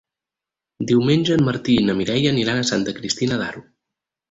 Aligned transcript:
Diumenge 0.91 1.35
en 1.35 1.43
Martí 1.49 1.77
i 1.83 1.85
na 1.91 1.97
Mireia 2.01 2.33
aniran 2.37 2.65
a 2.65 2.65
Santa 2.73 2.97
Cristina 3.03 3.41
d'Aro. 3.45 3.65